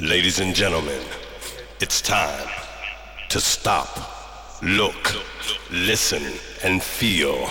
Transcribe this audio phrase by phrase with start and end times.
[0.00, 1.00] Ladies and gentlemen,
[1.80, 2.48] it's time
[3.30, 3.88] to stop,
[4.62, 5.14] look,
[5.70, 6.22] listen,
[6.62, 7.48] and feel.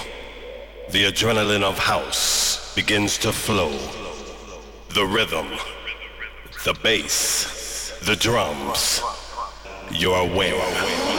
[0.92, 3.72] The adrenaline of house begins to flow.
[4.90, 5.48] The rhythm,
[6.66, 9.02] the bass, the drums.
[9.92, 11.15] You're aware.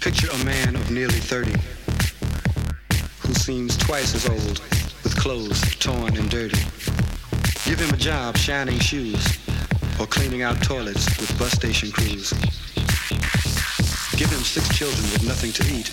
[0.00, 1.52] Picture a man of nearly 30
[3.20, 4.60] who seems twice as old
[5.02, 6.60] with clothes torn and dirty.
[7.64, 9.43] Give him a job shining shoes
[10.00, 12.32] or cleaning out toilets with bus station crews.
[14.16, 15.90] Give him six children with nothing to eat.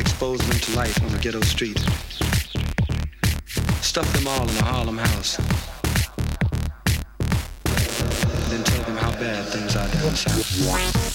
[0.00, 1.78] Expose them to life on a ghetto street.
[3.82, 5.36] Stuff them all in a Harlem house.
[8.48, 11.11] Then tell them how bad things are down south.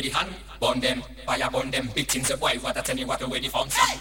[0.00, 3.28] the hand Burn them, fire burn them Victims of wife, what I tell you what
[3.28, 3.99] where they found some